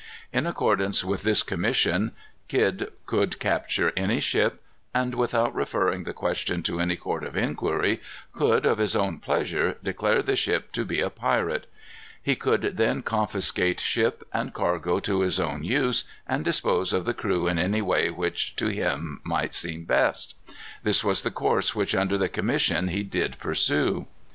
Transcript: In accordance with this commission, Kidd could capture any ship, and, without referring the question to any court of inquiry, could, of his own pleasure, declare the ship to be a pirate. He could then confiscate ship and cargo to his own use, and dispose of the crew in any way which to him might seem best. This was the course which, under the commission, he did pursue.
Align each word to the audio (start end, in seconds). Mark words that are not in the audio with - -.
In 0.33 0.47
accordance 0.47 1.05
with 1.05 1.21
this 1.21 1.43
commission, 1.43 2.13
Kidd 2.47 2.87
could 3.05 3.37
capture 3.39 3.93
any 3.95 4.19
ship, 4.19 4.59
and, 4.95 5.13
without 5.13 5.53
referring 5.53 6.05
the 6.05 6.11
question 6.13 6.63
to 6.63 6.79
any 6.79 6.95
court 6.95 7.23
of 7.23 7.37
inquiry, 7.37 8.01
could, 8.33 8.65
of 8.65 8.79
his 8.79 8.95
own 8.95 9.19
pleasure, 9.19 9.77
declare 9.83 10.23
the 10.23 10.35
ship 10.35 10.71
to 10.71 10.85
be 10.85 11.01
a 11.01 11.11
pirate. 11.11 11.69
He 12.19 12.35
could 12.35 12.77
then 12.77 13.03
confiscate 13.03 13.79
ship 13.79 14.27
and 14.33 14.55
cargo 14.55 14.99
to 15.01 15.21
his 15.21 15.39
own 15.39 15.63
use, 15.63 16.03
and 16.27 16.43
dispose 16.43 16.93
of 16.93 17.05
the 17.05 17.13
crew 17.13 17.45
in 17.47 17.59
any 17.59 17.83
way 17.83 18.09
which 18.09 18.55
to 18.55 18.69
him 18.69 19.21
might 19.23 19.53
seem 19.53 19.83
best. 19.83 20.33
This 20.81 21.03
was 21.03 21.21
the 21.21 21.29
course 21.29 21.75
which, 21.75 21.93
under 21.93 22.17
the 22.17 22.27
commission, 22.27 22.87
he 22.87 23.03
did 23.03 23.37
pursue. 23.37 24.07